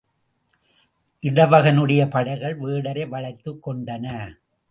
[1.21, 4.35] இடவகனுடைய படைகள் வேடரை வளைத்துக் கொண்டன.